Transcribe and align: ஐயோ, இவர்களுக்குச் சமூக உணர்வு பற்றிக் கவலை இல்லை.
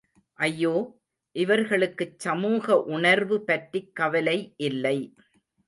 ஐயோ, 0.39 0.71
இவர்களுக்குச் 1.35 2.19
சமூக 2.19 2.81
உணர்வு 2.89 3.43
பற்றிக் 3.43 3.95
கவலை 3.95 4.53
இல்லை. 4.57 4.97